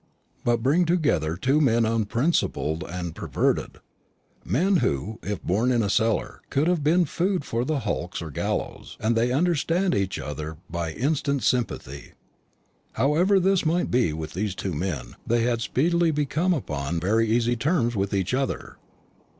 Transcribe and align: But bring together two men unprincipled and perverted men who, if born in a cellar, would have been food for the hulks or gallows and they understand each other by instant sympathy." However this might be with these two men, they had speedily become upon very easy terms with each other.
But 0.43 0.63
bring 0.63 0.85
together 0.85 1.37
two 1.37 1.61
men 1.61 1.85
unprincipled 1.85 2.83
and 2.89 3.13
perverted 3.13 3.79
men 4.43 4.77
who, 4.77 5.19
if 5.21 5.43
born 5.43 5.71
in 5.71 5.83
a 5.83 5.91
cellar, 5.91 6.41
would 6.55 6.67
have 6.67 6.83
been 6.83 7.05
food 7.05 7.45
for 7.45 7.63
the 7.63 7.81
hulks 7.81 8.19
or 8.19 8.31
gallows 8.31 8.97
and 8.99 9.15
they 9.15 9.31
understand 9.31 9.93
each 9.93 10.17
other 10.17 10.57
by 10.71 10.91
instant 10.93 11.43
sympathy." 11.43 12.13
However 12.93 13.39
this 13.39 13.63
might 13.63 13.91
be 13.91 14.11
with 14.11 14.33
these 14.33 14.55
two 14.55 14.73
men, 14.73 15.17
they 15.27 15.43
had 15.43 15.61
speedily 15.61 16.09
become 16.09 16.51
upon 16.51 16.99
very 16.99 17.27
easy 17.29 17.55
terms 17.55 17.95
with 17.95 18.11
each 18.11 18.33
other. 18.33 18.77